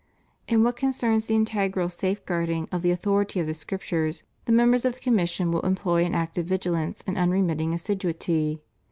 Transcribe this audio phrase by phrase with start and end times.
[0.47, 4.83] In what concerns the integral safeguarding of the au thority of the Scriptures, the members
[4.83, 8.63] of the commission will employ an active vigilance and unremitting assiduity.